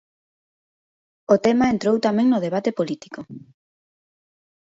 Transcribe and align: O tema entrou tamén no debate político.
O 1.33 1.35
tema 1.45 1.65
entrou 1.73 1.95
tamén 2.07 2.27
no 2.29 2.43
debate 2.45 2.71
político. 2.79 3.19